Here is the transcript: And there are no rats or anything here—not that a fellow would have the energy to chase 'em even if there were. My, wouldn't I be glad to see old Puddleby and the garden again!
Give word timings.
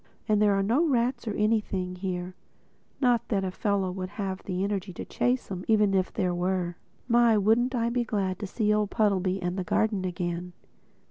And 0.27 0.41
there 0.41 0.55
are 0.55 0.63
no 0.63 0.83
rats 0.87 1.27
or 1.27 1.35
anything 1.35 1.93
here—not 1.97 3.27
that 3.27 3.43
a 3.43 3.51
fellow 3.51 3.91
would 3.91 4.09
have 4.17 4.41
the 4.45 4.63
energy 4.63 4.91
to 4.93 5.05
chase 5.05 5.51
'em 5.51 5.63
even 5.67 5.93
if 5.93 6.11
there 6.11 6.33
were. 6.33 6.75
My, 7.07 7.37
wouldn't 7.37 7.75
I 7.75 7.89
be 7.91 8.03
glad 8.03 8.39
to 8.39 8.47
see 8.47 8.73
old 8.73 8.89
Puddleby 8.89 9.39
and 9.43 9.59
the 9.59 9.63
garden 9.63 10.03
again! 10.03 10.53